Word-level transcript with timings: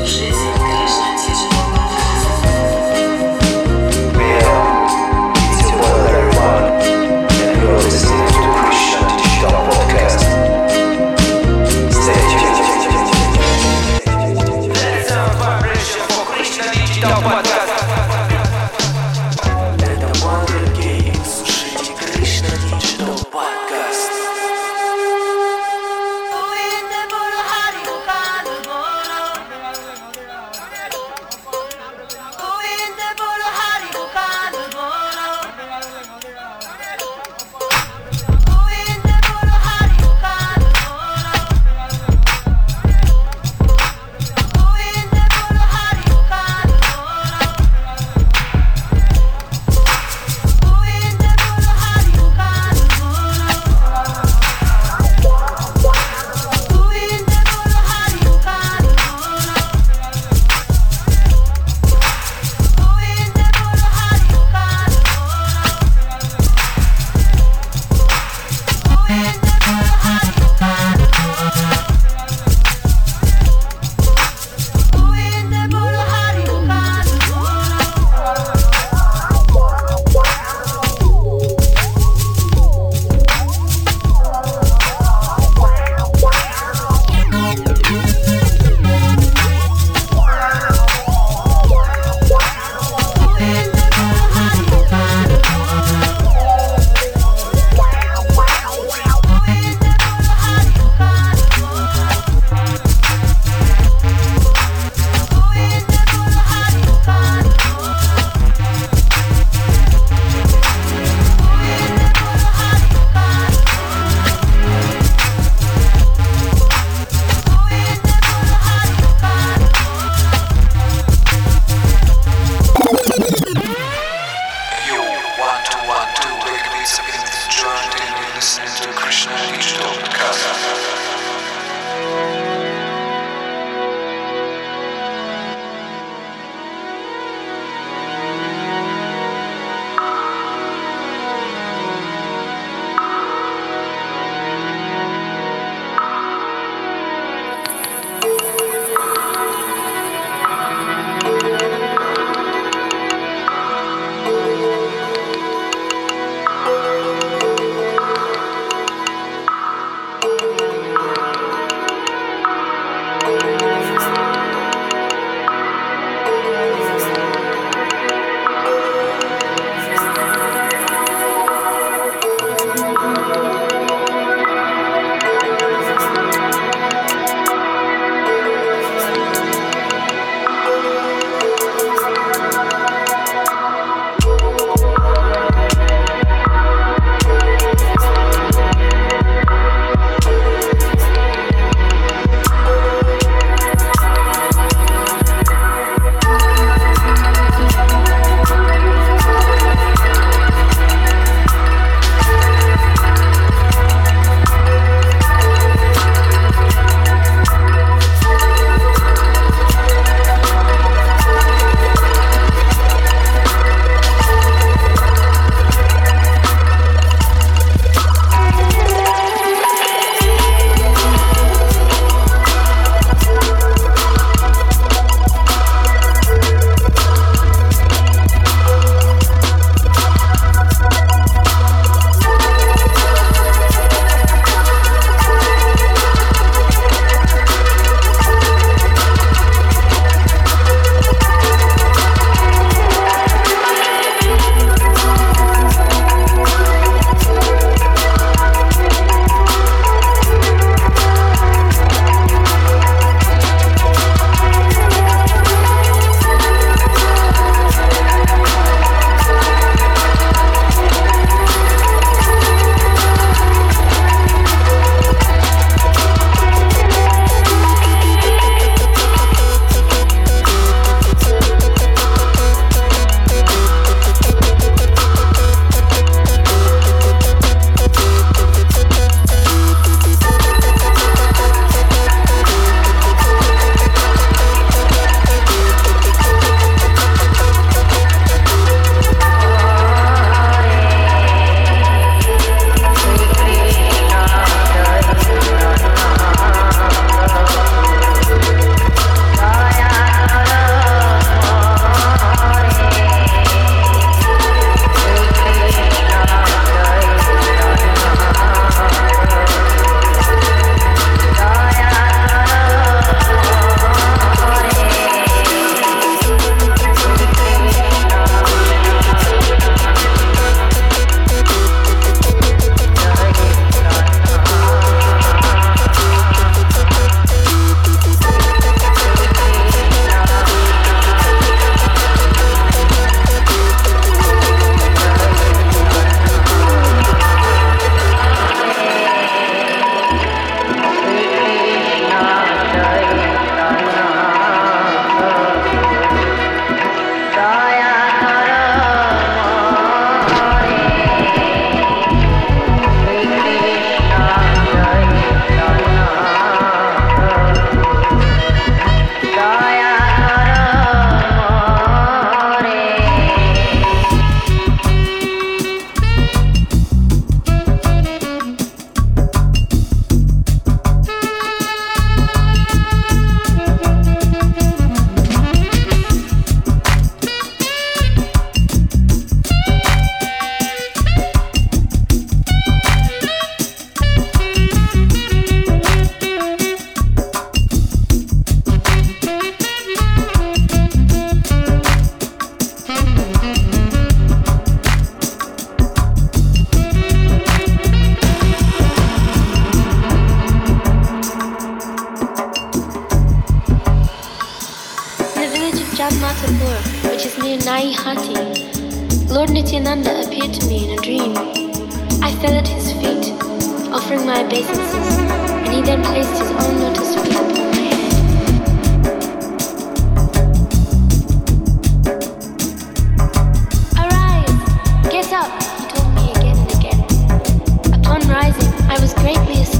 слушаете 0.00 0.39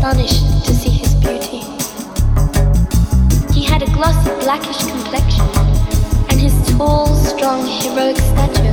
astonished 0.01 0.65
to 0.65 0.73
see 0.73 0.89
his 0.89 1.15
beauty. 1.17 1.61
He 3.53 3.63
had 3.63 3.83
a 3.83 3.91
glossy 3.93 4.31
blackish 4.43 4.83
complexion, 4.87 5.47
and 6.31 6.41
his 6.41 6.55
tall, 6.71 7.07
strong, 7.15 7.67
heroic 7.67 8.17
stature 8.17 8.70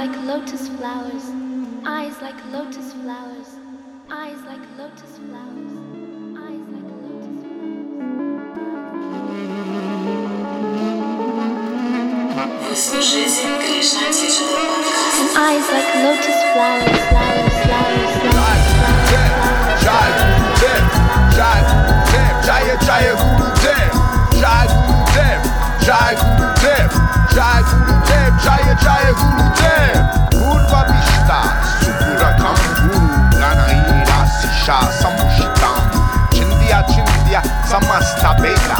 like 0.00 0.16
lotus 0.24 0.66
flowers, 0.78 1.26
eyes 1.84 2.16
like 2.22 2.40
lotus 2.52 2.94
flowers, 2.94 3.48
eyes 4.10 4.40
like 4.46 4.64
lotus 4.78 5.18
flowers. 5.18 5.72
Eyes 6.40 6.64
like 6.72 6.88
lotus 6.96 7.28
flowers, 14.48 15.36
eyes 15.36 15.66
like 15.68 15.90
lotus 16.06 16.38
flowers, 16.54 17.00
flowers, 17.10 17.56
flowers, 17.68 18.14
flowers. 18.24 18.70
Jai 19.84 20.08
Guru 20.16 20.48
flowers. 20.64 20.88
Jai 21.36 21.60
Guru 21.68 22.08
Dev, 22.10 22.40
flowers. 22.48 22.76
Jaya 22.86 23.14
Guru 23.20 23.48
Dev, 23.60 23.92
flowers. 24.40 24.64
Guru 24.64 24.96
Dev, 25.12 25.40
Jai 25.84 26.14
flowers 26.16 26.39
hulu 27.90 28.02
jab, 28.06 28.32
jaye 28.44 28.74
jaye 28.84 29.10
hulu 29.10 29.44
jab. 29.58 30.30
Kurwa 30.30 30.84
bista, 30.88 31.38
sukura 31.80 32.30
kam 32.38 32.56
guru, 32.76 33.00
gana 33.32 33.66
ira 33.72 34.18
sisha 34.40 34.78
samushitam. 35.00 35.82
Chindia 36.30 36.82
chindia 36.88 37.42
samasta 37.68 38.34
beta, 38.42 38.78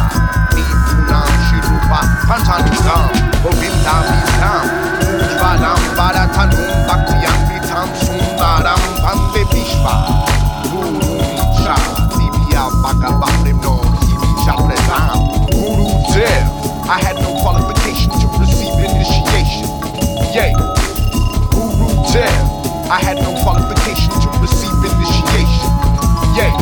nipunam 0.54 1.30
shirupa 1.46 2.00
pantanudam. 2.28 3.10
Govinda 3.42 3.94
visam, 4.06 4.66
ujvaram 5.24 5.80
varatanum 5.96 6.70
bakuyam 6.86 7.38
vitam 7.48 7.88
sundaram 8.00 8.80
bande 9.02 9.42
bishva. 9.50 9.94
Guru 10.70 10.92
vicha, 11.36 11.76
tibia 12.14 12.64
bhagavatim 12.82 13.60
no, 13.62 13.74
tibia 14.00 14.54
prasam. 14.66 15.18
Guru 15.50 15.88
jab, 16.12 16.44
I 16.90 16.98
had 17.02 17.16
no 17.22 17.30
qualifications 17.42 18.24
initiation. 19.00 19.64
Yay. 20.36 20.52
Guru 21.50 21.88
Dev. 22.12 22.44
I 22.90 22.98
had 23.00 23.16
no 23.16 23.32
qualification 23.42 24.12
to 24.20 24.28
receive 24.40 24.76
initiation. 24.84 25.70
Yay. 26.36 26.52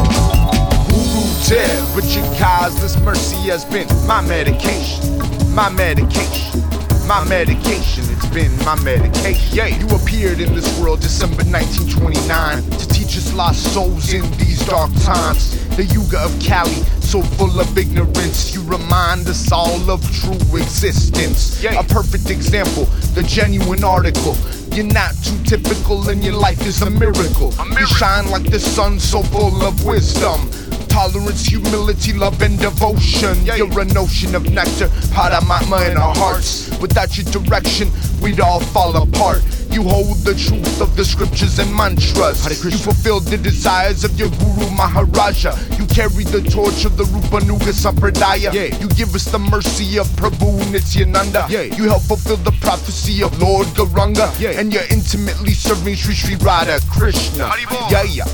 Guru 0.86 1.26
Dev. 1.48 1.96
Richard 1.96 2.28
Kai's 2.38 2.80
this 2.80 2.96
mercy 3.00 3.36
has 3.50 3.64
been 3.64 3.88
my 4.06 4.20
medication. 4.20 5.18
My 5.54 5.68
medication. 5.70 6.62
My 7.08 7.24
medication, 7.24 8.04
it's 8.12 8.26
been 8.26 8.54
my 8.66 8.78
medication. 8.82 9.56
Yeah, 9.56 9.66
you 9.66 9.88
appeared 9.96 10.40
in 10.40 10.54
this 10.54 10.78
world 10.78 11.00
December 11.00 11.42
1929 11.42 12.62
to 12.78 12.88
teach 12.88 13.16
us 13.16 13.32
lost 13.32 13.72
souls 13.72 14.12
in 14.12 14.30
these 14.36 14.60
dark 14.66 14.90
times. 15.00 15.56
The 15.78 15.84
Yuga 15.84 16.18
of 16.24 16.40
Cali, 16.40 16.74
so 16.98 17.22
full 17.22 17.60
of 17.60 17.78
ignorance, 17.78 18.52
you 18.52 18.64
remind 18.64 19.28
us 19.28 19.52
all 19.52 19.88
of 19.88 20.02
true 20.10 20.58
existence. 20.58 21.62
A 21.62 21.84
perfect 21.84 22.30
example, 22.30 22.86
the 23.14 23.22
genuine 23.22 23.84
article. 23.84 24.36
You're 24.72 24.92
not 24.92 25.14
too 25.22 25.38
typical, 25.44 26.08
and 26.08 26.24
your 26.24 26.34
life 26.34 26.66
is 26.66 26.82
a 26.82 26.90
miracle. 26.90 27.54
You 27.78 27.86
shine 27.86 28.28
like 28.28 28.50
the 28.50 28.58
sun, 28.58 28.98
so 28.98 29.22
full 29.22 29.62
of 29.62 29.84
wisdom. 29.84 30.50
Tolerance, 30.88 31.46
humility, 31.46 32.12
love, 32.12 32.40
and 32.42 32.58
devotion. 32.58 33.44
You're 33.44 33.80
a 33.80 33.84
notion 33.84 34.34
of 34.34 34.50
nectar, 34.50 34.88
Paramatma 35.14 35.90
in 35.90 35.96
our 35.96 36.14
hearts. 36.14 36.68
Without 36.80 37.16
your 37.16 37.26
direction, 37.32 37.90
we'd 38.20 38.40
all 38.40 38.60
fall 38.60 38.96
apart. 39.00 39.42
You 39.70 39.82
hold 39.82 40.16
the 40.24 40.34
truth 40.34 40.80
of 40.80 40.96
the 40.96 41.04
scriptures 41.04 41.58
and 41.58 41.72
mantras. 41.72 42.64
You 42.64 42.78
fulfill 42.78 43.20
the 43.20 43.36
desires 43.36 44.02
of 44.02 44.18
your 44.18 44.30
Guru 44.30 44.70
Maharaja. 44.70 45.54
You 45.78 45.86
carry 45.86 46.24
the 46.24 46.40
torch 46.50 46.84
of 46.84 46.96
the 46.96 47.04
Rupanuga 47.04 47.72
Sampradaya. 47.72 48.52
You 48.80 48.88
give 48.88 49.14
us 49.14 49.26
the 49.26 49.38
mercy 49.38 49.98
of 49.98 50.06
Prabhu 50.16 50.72
Nityananda. 50.72 51.46
You 51.50 51.84
help 51.84 52.02
fulfill 52.02 52.38
the 52.38 52.52
prophecy 52.60 53.22
of 53.22 53.38
Lord 53.40 53.66
Garanga. 53.68 54.32
And 54.58 54.72
you're 54.72 54.88
intimately 54.90 55.52
serving 55.52 55.96
Sri 55.96 56.14
Sri 56.14 56.36
Radha 56.36 56.80
Krishna. 56.90 57.50
Yeah, 57.90 58.02
yeah. 58.02 58.24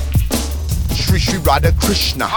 Sri 0.95 1.19
Sri 1.19 1.37
Radha 1.39 1.71
Krishna. 1.73 2.29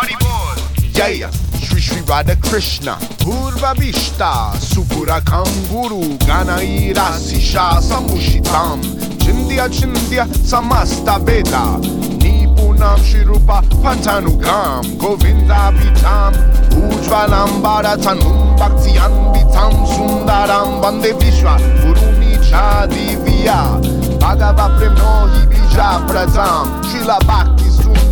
Yeah. 0.94 1.30
Sri 1.62 1.80
Sri 1.80 2.00
Radha 2.02 2.36
Krishna. 2.36 2.96
Purva 3.22 3.72
Vishta, 3.74 4.52
Supura 4.58 5.20
Kanguru, 5.20 6.18
Ganai 6.26 6.92
Rasisha 6.92 7.80
Samushitam. 7.80 8.82
Chindya 9.18 9.68
Chindya 9.68 10.26
Samasta 10.26 11.18
Veda. 11.24 11.78
Nipunam 12.18 12.98
Shirupa 12.98 13.62
Pantanugam. 13.82 14.98
Govinda 14.98 15.72
Vitam. 15.76 16.34
Ujvalam 16.72 17.62
Bharatanum 17.62 18.56
Bhaktiyan 18.58 19.34
Vitam 19.34 19.86
Sundaram 19.86 20.82
Bande 20.82 21.12
Vishwa. 21.18 21.56
Purumi 21.80 22.36
Chadivya. 22.48 23.80
Bhagava 24.18 24.68
Premno 24.76 25.28
Hibija 25.32 26.06
Pradam. 26.08 26.82
Srila 26.84 27.18
Bhakti 27.26 27.67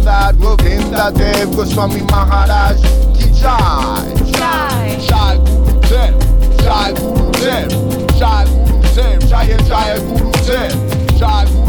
Sundar 0.07 0.33
Govinda 0.35 1.11
Dev 1.11 1.51
Goswami 1.57 2.01
Maharaj 2.03 2.81
Ki 3.19 3.29
Jai 3.35 4.15
Jai. 4.31 4.99
Jai 5.01 5.39
Guru 5.39 5.81
Dev 5.81 6.15
Jai 6.63 6.93
Guru 6.93 7.33
Dev 7.33 7.69
Jai 8.17 8.45
Guru 8.45 8.83
Dev 8.95 9.29
Jaya 9.29 9.59
Jaya 9.67 9.99
Guru 9.99 10.31
Dev 10.47 11.19
Jai 11.19 11.45
Guru 11.47 11.66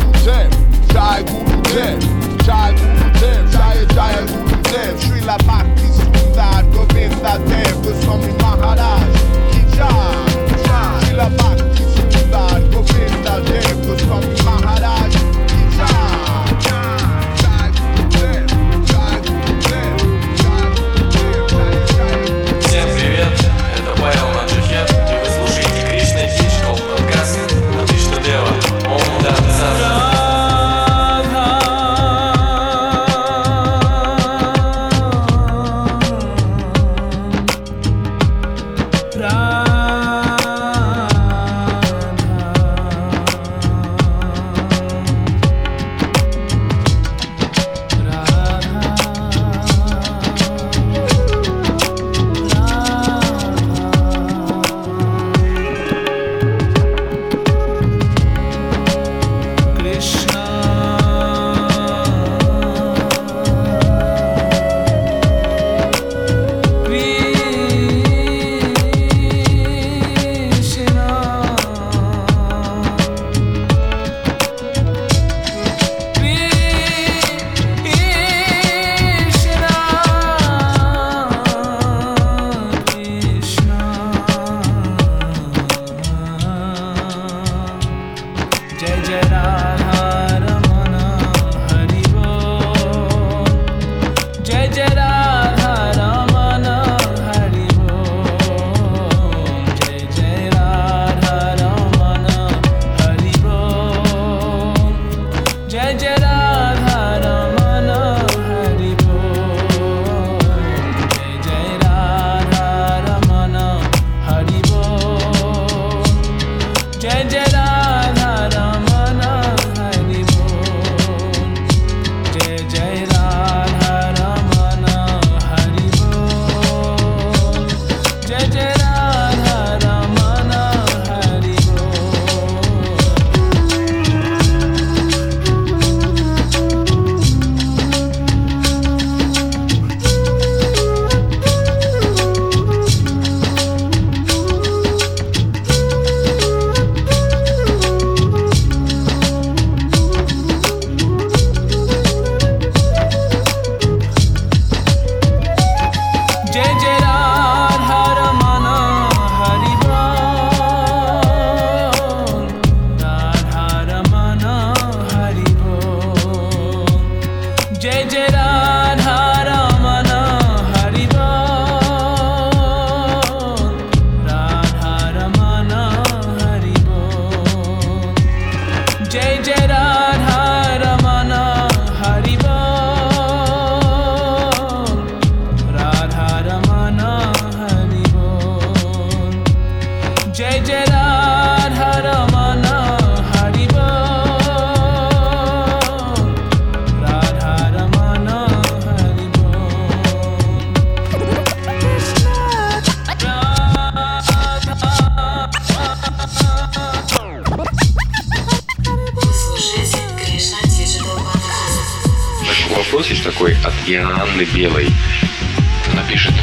Она 215.91 216.03
пишет, 216.03 216.33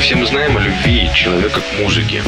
все 0.00 0.14
мы 0.16 0.26
знаем 0.26 0.56
о 0.56 0.60
любви 0.60 1.10
человека 1.14 1.60
к 1.60 1.78
музыке. 1.80 2.22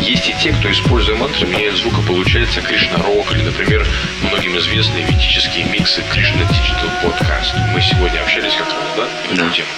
Есть 0.00 0.28
и 0.28 0.34
те, 0.42 0.52
кто, 0.52 0.70
используя 0.70 1.16
мантры, 1.16 1.46
меняет 1.46 1.76
звук, 1.76 1.98
и 1.98 2.06
получается 2.06 2.60
Кришна-рок, 2.62 3.32
или, 3.32 3.42
например, 3.42 3.86
многим 4.22 4.56
известные 4.58 5.04
ведические 5.04 5.64
миксы 5.64 6.02
Кришна 6.10 6.42
Digital 6.42 6.90
Podcast. 7.02 7.54
Мы 7.72 7.80
сегодня 7.80 8.20
общались 8.20 8.54
как 8.54 8.68
раз, 8.68 8.84
да, 8.96 9.08
эту 9.32 9.36
Да. 9.36 9.50
тему. 9.54 9.68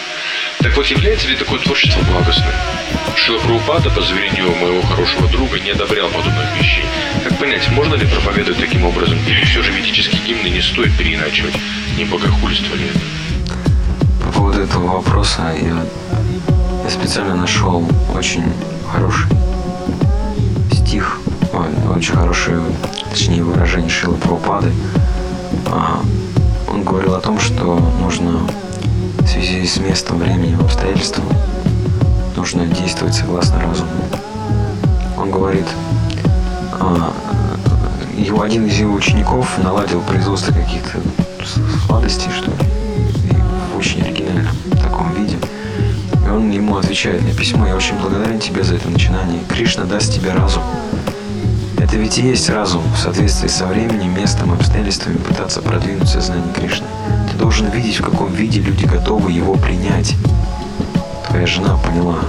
Так 0.60 0.76
вот, 0.76 0.86
является 0.86 1.26
ли 1.28 1.34
такое 1.36 1.58
творчество 1.58 2.00
благостным? 2.02 2.52
Шила 3.16 3.38
Прабхупада, 3.38 3.90
по 3.90 4.00
заверению 4.00 4.54
моего 4.54 4.80
хорошего 4.82 5.26
друга, 5.28 5.58
не 5.58 5.70
одобрял 5.70 6.08
подобных 6.08 6.46
вещей. 6.56 6.84
Как 7.24 7.36
понять, 7.38 7.68
можно 7.70 7.94
ли 7.96 8.06
проповедовать 8.06 8.60
таким 8.60 8.84
образом, 8.84 9.18
или 9.26 9.44
все 9.44 9.62
же 9.62 9.72
ведические 9.72 10.20
гимны 10.22 10.48
не 10.48 10.60
стоит 10.62 10.96
переиначивать? 10.96 11.54
Не 11.96 12.04
богохульство 12.04 12.74
ли 12.76 12.84
это? 12.86 13.00
Этого 14.62 14.92
вопроса 14.92 15.42
я, 15.60 15.84
я 16.84 16.90
специально 16.90 17.34
нашел 17.34 17.84
очень 18.14 18.44
хороший 18.92 19.26
стих, 20.70 21.18
очень 21.92 22.14
хорошее, 22.14 22.60
точнее, 23.10 23.42
выражение 23.42 23.90
Шилы 23.90 24.14
Прабхупады. 24.18 24.72
А, 25.66 26.00
Он 26.70 26.84
говорил 26.84 27.14
о 27.14 27.20
том, 27.20 27.40
что 27.40 27.76
нужно 28.00 28.38
в 29.18 29.26
связи 29.26 29.66
с 29.66 29.78
местом, 29.78 30.18
временем, 30.18 30.60
обстоятельством 30.60 31.24
нужно 32.36 32.64
действовать 32.66 33.14
согласно 33.14 33.60
разуму. 33.60 33.90
Он 35.18 35.32
говорит, 35.32 35.66
а, 36.78 37.12
его, 38.16 38.42
один 38.42 38.66
из 38.66 38.78
его 38.78 38.94
учеников 38.94 39.58
наладил 39.58 40.00
производство 40.02 40.52
каких-то 40.52 40.98
сладостей, 41.86 42.30
что 42.30 42.50
ли, 42.50 42.56
и 43.28 43.76
очень 43.76 44.11
он 46.36 46.50
ему 46.50 46.76
отвечает 46.76 47.22
на 47.22 47.34
письмо, 47.34 47.66
я 47.66 47.76
очень 47.76 47.98
благодарен 47.98 48.38
тебе 48.38 48.62
за 48.62 48.76
это 48.76 48.88
начинание. 48.88 49.40
Кришна 49.48 49.84
даст 49.84 50.14
тебе 50.14 50.32
разум. 50.32 50.62
Это 51.78 51.96
ведь 51.96 52.18
и 52.18 52.22
есть 52.22 52.48
разум, 52.48 52.82
в 52.94 52.98
соответствии 52.98 53.48
со 53.48 53.66
временем, 53.66 54.14
местом, 54.14 54.52
обстоятельствами 54.52 55.16
пытаться 55.16 55.60
продвинуть 55.60 56.08
сознание 56.08 56.52
Кришны. 56.54 56.86
Ты 57.30 57.36
должен 57.36 57.70
видеть, 57.70 57.98
в 58.00 58.04
каком 58.04 58.32
виде 58.32 58.60
люди 58.60 58.86
готовы 58.86 59.32
его 59.32 59.54
принять. 59.54 60.14
Твоя 61.28 61.46
жена 61.46 61.76
поняла. 61.76 62.20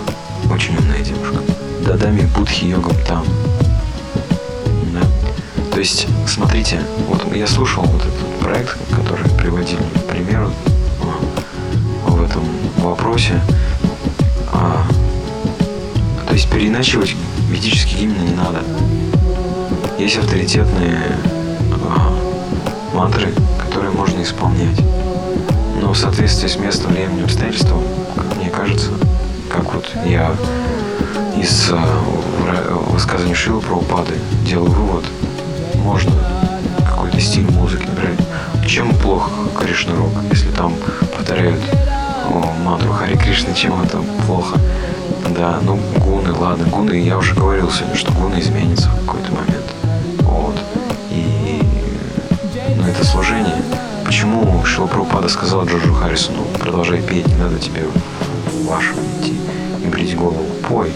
Очень 0.52 0.76
умная 0.78 1.00
девушка. 1.00 1.38
Дадами 1.86 2.28
Будхи 2.36 2.66
йогам 2.66 2.96
там. 3.08 3.24
Да. 4.92 5.02
То 5.72 5.80
есть, 5.80 6.08
смотрите, 6.28 6.80
вот 7.08 7.24
я 7.34 7.48
слушал 7.48 7.84
вот 7.84 8.02
этот 8.02 8.40
проект, 8.40 8.78
который 8.92 9.30
приводили 9.38 9.84
к 9.96 10.08
примеру 10.10 10.52
в 12.08 12.22
этом 12.22 12.44
вопросе. 12.78 13.40
То 16.34 16.38
есть 16.38 16.50
переиначивать 16.50 17.16
ведические 17.52 18.08
гимны 18.08 18.24
не 18.24 18.34
надо. 18.34 18.64
Есть 20.00 20.18
авторитетные 20.18 20.98
а, 21.88 22.12
мантры, 22.92 23.32
которые 23.64 23.92
можно 23.92 24.20
исполнять. 24.24 24.80
Но 25.80 25.94
в 25.94 25.96
соответствии 25.96 26.48
с 26.48 26.56
местом, 26.56 26.94
временем, 26.94 27.26
обстоятельством, 27.26 27.84
как 28.16 28.36
мне 28.38 28.50
кажется, 28.50 28.90
как 29.48 29.76
вот 29.76 29.86
я 30.08 30.36
из 31.40 31.70
а, 31.72 31.86
высказывания 32.90 33.36
Шилы 33.36 33.62
Прабхупады 33.62 34.16
делаю 34.44 34.72
вывод, 34.72 35.06
можно 35.76 36.14
какой-то 36.80 37.20
стиль 37.20 37.46
музыки 37.52 37.88
брать. 37.96 38.68
Чем 38.68 38.92
плохо 38.96 39.30
Кришна 39.60 39.96
рок, 39.96 40.14
если 40.32 40.50
там 40.50 40.74
повторяют 41.16 41.62
мантру 42.64 42.92
Хари 42.92 43.18
Кришны, 43.18 43.54
чем 43.54 43.80
это 43.84 44.00
плохо? 44.26 44.60
Да, 45.36 45.60
ну 45.64 45.80
гуны, 45.98 46.34
ладно, 46.34 46.66
гуны, 46.68 46.94
я 46.94 47.18
уже 47.18 47.34
говорил 47.34 47.72
сегодня, 47.72 47.96
что 47.96 48.12
гуны 48.14 48.40
изменятся 48.40 48.90
в 48.90 49.06
какой-то 49.06 49.32
момент. 49.32 49.66
Вот. 50.20 50.56
И 51.10 51.62
ну, 52.78 52.88
это 52.88 53.04
служение. 53.06 53.62
Почему 54.06 54.64
Шила 54.66 54.88
Прабхупада 54.88 55.30
сказал 55.30 55.66
Джорджу 55.66 55.94
Харрисону, 55.94 56.44
продолжай 56.60 57.02
петь, 57.02 57.28
не 57.28 57.36
надо 57.36 57.58
тебе 57.58 57.84
в 58.52 58.68
вашу 58.68 58.94
идти 58.94 59.36
и 59.84 59.88
брить 59.88 60.16
голову. 60.16 60.46
Пой. 60.68 60.92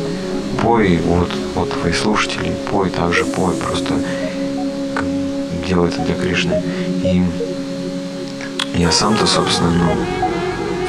Пой, 0.62 1.00
вот, 1.06 1.32
вот 1.56 1.72
твои 1.72 1.94
слушатели, 1.94 2.54
пой, 2.72 2.90
также 2.90 3.26
пой, 3.26 3.54
просто 3.56 3.94
делай 5.68 5.90
это 5.90 6.02
для 6.02 6.16
Кришны. 6.16 6.62
И 7.04 7.24
я 8.76 8.92
сам-то, 8.92 9.26
собственно, 9.28 9.70
ну, 9.72 10.27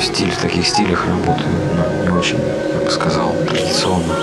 стиль, 0.02 0.30
в 0.30 0.38
таких 0.38 0.66
стилях 0.66 1.06
работаю, 1.06 1.48
ну, 1.74 2.04
не 2.04 2.10
очень, 2.10 2.38
я 2.38 2.84
бы 2.84 2.90
сказал, 2.90 3.34
традиционно. 3.48 4.14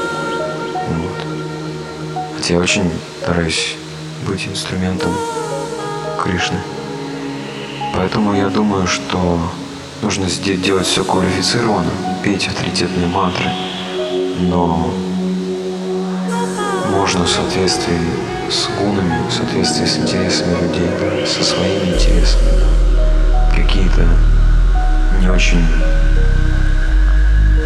Вот. 0.89 2.35
Хотя 2.37 2.53
я 2.55 2.59
очень 2.59 2.91
стараюсь 3.21 3.75
быть 4.27 4.47
инструментом 4.47 5.11
Кришны. 6.21 6.59
Поэтому 7.95 8.35
я 8.35 8.49
думаю, 8.49 8.87
что 8.87 9.39
нужно 10.01 10.27
делать 10.27 10.85
все 10.85 11.03
квалифицированно, 11.03 11.91
петь 12.23 12.47
авторитетные 12.47 13.07
мантры, 13.07 13.49
но 14.39 14.91
можно 16.91 17.23
в 17.23 17.29
соответствии 17.29 17.99
с 18.49 18.67
гунами, 18.77 19.27
в 19.27 19.33
соответствии 19.33 19.85
с 19.85 19.97
интересами 19.97 20.55
людей, 20.61 21.25
со 21.25 21.43
своими 21.43 21.95
интересами, 21.95 22.61
какие-то 23.55 24.07
не 25.25 25.31
очень 25.31 25.65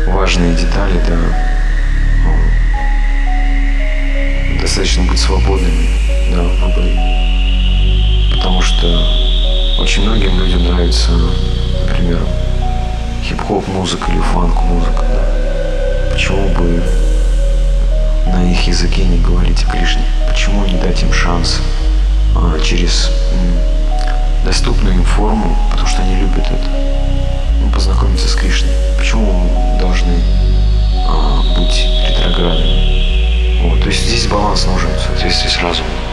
важные 0.08 0.56
детали, 0.56 0.98
да, 1.06 1.18
ну, 2.24 2.34
достаточно 4.62 5.04
быть 5.04 5.20
свободными, 5.20 5.90
да, 6.32 6.44
в 6.44 6.58
выборе. 6.62 6.98
Потому 8.32 8.62
что 8.62 8.88
очень 9.78 10.04
многим 10.04 10.40
людям 10.40 10.64
нравится, 10.64 11.12
например, 11.82 12.20
хип-хоп 13.24 13.68
музыка 13.68 14.10
или 14.10 14.22
фанк 14.22 14.62
музыка, 14.64 15.04
да. 15.10 16.14
Почему 16.14 16.48
бы 16.50 16.82
на 18.28 18.50
их 18.50 18.68
языке 18.68 19.04
не 19.04 19.18
говорить 19.18 19.66
о 19.66 19.72
Кришне? 19.72 20.04
Почему 20.30 20.66
не 20.66 20.80
дать 20.80 21.04
им 21.04 21.12
шанс 21.12 21.60
а, 22.38 22.58
через 22.62 23.12
доступную 24.46 24.96
им 24.96 25.04
форму, 25.04 25.58
потому 25.72 25.90
что 25.90 26.02
они 26.04 26.16
любят 26.22 26.46
это, 26.48 26.99
познакомиться 27.80 28.28
с 28.28 28.36
Кришной? 28.36 28.74
Почему 28.98 29.32
мы 29.32 29.80
должны 29.80 30.22
а, 31.08 31.42
быть 31.58 31.88
ретроградными? 32.10 33.62
Вот, 33.64 33.82
то 33.82 33.88
есть 33.88 34.06
здесь 34.06 34.28
баланс 34.28 34.66
нужен 34.66 34.90
в 34.98 35.00
соответствии 35.00 35.48
с 35.48 35.58
разумом. 35.62 36.09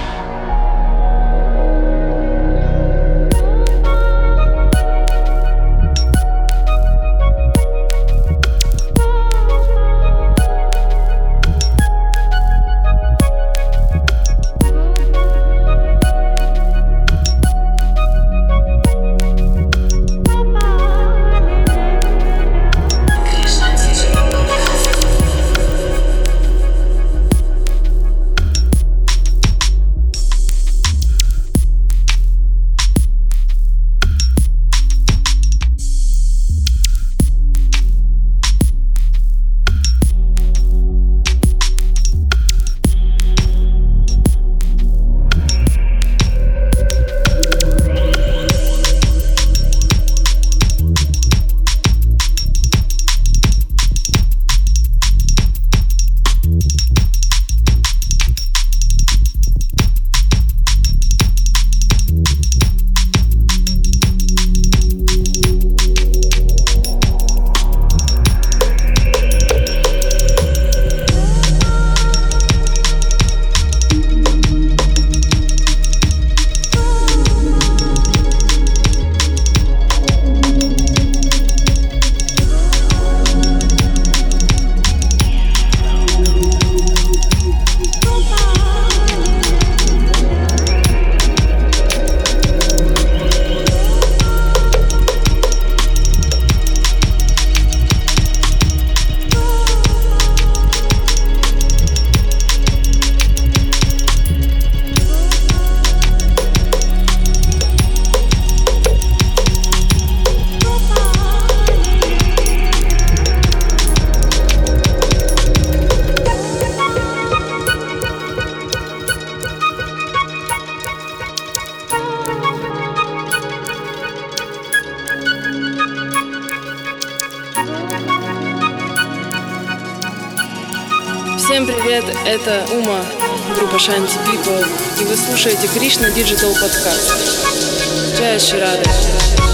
Shanty 133.86 134.18
People, 134.24 134.66
и 135.00 135.04
вы 135.04 135.14
слушаете 135.14 135.68
Кришна 135.68 136.08
Digital 136.08 136.52
Podcast. 136.60 138.16
Джая 138.16 138.36
Ширады. 138.36 139.45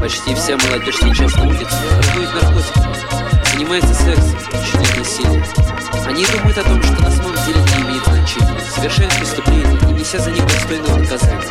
Почти 0.00 0.32
вся 0.34 0.56
молодежь 0.56 0.94
сейчас 0.96 1.34
на 1.34 1.44
улице 1.44 1.66
торгует 1.66 2.32
наркотиками, 2.34 2.94
занимается 3.52 3.94
сексом, 3.94 4.38
чуть 4.64 4.96
насилием. 4.96 5.44
Они 6.06 6.24
думают 6.26 6.56
о 6.56 6.62
том, 6.62 6.82
что 6.82 7.02
на 7.02 7.10
самом 7.10 7.34
деле 7.44 7.60
не 7.60 7.82
имеет 7.82 8.04
значения, 8.04 8.60
совершают 8.74 9.12
преступления, 9.16 9.78
не 9.86 9.92
неся 9.94 10.18
за 10.18 10.30
них 10.30 10.46
достойного 10.46 10.96
наказания. 10.98 11.42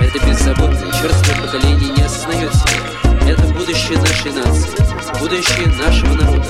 Это 0.00 0.26
беззаботное, 0.26 0.92
черствое 0.92 1.36
поколение 1.42 1.90
не 1.90 2.02
осознает 2.02 2.54
себя. 2.54 3.28
Это 3.28 3.42
будущее 3.54 3.98
нашей 3.98 4.32
нации, 4.32 5.18
будущее 5.18 5.66
нашего 5.66 6.14
народа. 6.14 6.46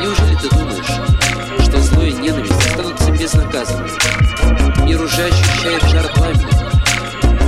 Неужели 0.00 0.34
ты 0.36 0.48
думаешь, 0.48 1.62
что 1.62 1.78
зло 1.78 2.02
и 2.02 2.12
ненависть 2.12 2.66
останутся 2.66 3.10
безнаказанными? 3.12 4.84
Мир 4.84 5.02
уже 5.02 5.24
ощущает 5.24 5.82
жар 5.84 6.08
пламени, 6.14 6.69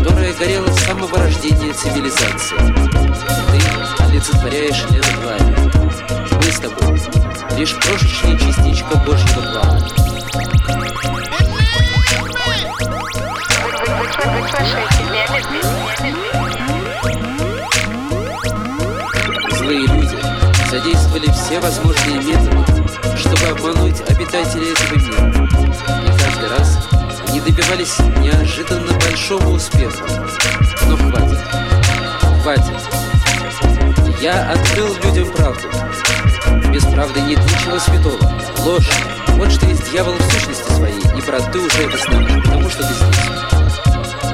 которое 0.02 0.32
горело 0.32 0.66
с 0.66 0.80
самого 0.80 1.16
рождения 1.16 1.72
цивилизации. 1.72 2.56
Ты 3.50 4.04
олицетворяешь 4.04 4.84
это 4.90 5.08
пламя. 5.22 5.56
Мы 6.32 6.50
с 6.50 6.58
тобой 6.58 7.00
лишь 7.56 7.74
крошечная 7.74 8.36
частичка 8.36 8.96
Божьего 8.96 9.40
плана. 9.52 9.88
Злые 19.58 19.86
люди 19.86 20.18
задействовали 20.70 21.30
все 21.30 21.60
возможные 21.60 22.18
методы, 22.18 23.16
чтобы 23.16 23.46
обмануть 23.46 24.00
обитателей 24.08 24.72
этого 24.72 24.94
мира. 24.98 25.48
И 26.02 26.18
каждый 26.18 26.48
раз 26.48 26.91
добивались 27.44 27.98
неожиданно 28.20 28.92
большого 28.98 29.48
успеха. 29.48 30.04
Но 30.86 30.96
хватит. 30.96 31.38
Хватит. 32.42 32.74
Я 34.20 34.50
открыл 34.52 34.94
людям 35.04 35.32
правду. 35.32 35.68
Без 36.72 36.84
правды 36.84 37.20
нет 37.22 37.40
ничего 37.40 37.78
святого. 37.78 38.18
Ложь. 38.64 38.90
Вот 39.28 39.50
что 39.50 39.66
есть 39.66 39.90
дьявол 39.90 40.14
в 40.14 40.32
сущности 40.32 40.72
своей. 40.72 41.00
И, 41.00 41.26
брат, 41.26 41.50
ты 41.52 41.58
уже 41.58 41.82
это 41.82 41.98
знаешь, 41.98 42.44
потому 42.44 42.70
что 42.70 42.86
ты 42.86 42.94
здесь. 42.94 43.42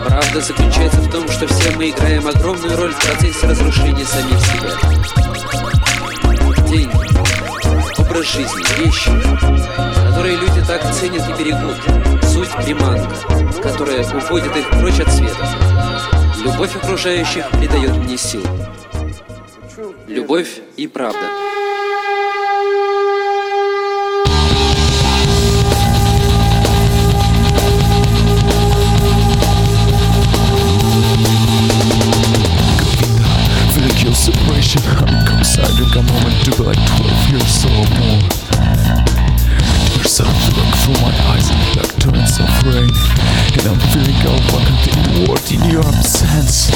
Правда 0.06 0.40
заключается 0.40 1.00
в 1.00 1.10
том, 1.10 1.28
что 1.28 1.46
все 1.46 1.70
мы 1.76 1.90
играем 1.90 2.26
огромную 2.26 2.76
роль 2.76 2.92
в 2.92 2.98
процессе 2.98 3.46
разрушения 3.46 4.04
самих 4.04 4.38
себя. 4.40 4.70
Деньги, 6.68 8.00
образ 8.00 8.26
жизни, 8.26 8.84
вещи, 8.84 9.10
которые 10.08 10.36
люди 10.36 10.60
так 10.66 10.82
ценят 10.92 11.28
и 11.28 11.42
берегут. 11.42 12.27
Суть 12.38 12.54
приманка, 12.64 13.16
которая 13.60 14.06
уводит 14.14 14.56
их 14.56 14.70
прочь 14.70 15.00
от 15.00 15.12
света. 15.12 15.44
Любовь 16.44 16.76
окружающих 16.76 17.50
придает 17.50 17.96
мне 17.96 18.16
сил. 18.16 18.44
Любовь 20.06 20.60
и 20.76 20.86
правда. 20.86 21.18
Separation 34.14 34.82
I'm 35.06 35.26
coinciding 35.26 35.90
a 35.96 36.02
moment 36.02 36.44
to 36.44 36.62
like 36.62 36.76
12 36.98 37.30
years 37.30 37.64
or 37.64 37.84
more 37.98 38.37
through 40.88 41.02
my 41.02 41.14
eyes 41.28 41.50
like 41.76 41.98
torrents 41.98 42.38
of 42.40 42.48
rain. 42.64 42.90
And 43.52 43.66
I'm 43.68 43.80
feeling 43.92 44.16
contained 44.64 45.28
word 45.28 45.52
in 45.52 45.70
your 45.70 45.84
absence 45.84 46.70